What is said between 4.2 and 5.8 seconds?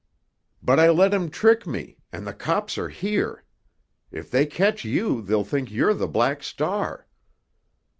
they catch you they'll think